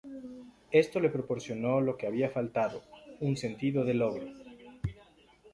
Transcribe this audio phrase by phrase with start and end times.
[0.71, 2.81] Esto le proporcionó lo que había faltado;
[3.19, 4.27] un sentido de logro.